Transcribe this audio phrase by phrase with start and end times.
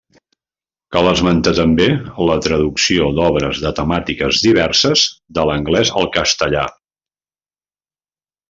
[0.95, 1.87] Cal esmentar també
[2.29, 5.05] la traducció d’obres de temàtiques diverses
[5.39, 6.67] de l'anglès al castellà.